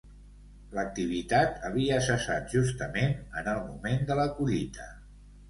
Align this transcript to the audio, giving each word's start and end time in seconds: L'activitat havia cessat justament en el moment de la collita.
L'activitat 0.77 1.59
havia 1.69 1.99
cessat 2.07 2.49
justament 2.55 3.15
en 3.43 3.53
el 3.53 3.61
moment 3.69 4.03
de 4.11 4.19
la 4.23 4.27
collita. 4.41 4.91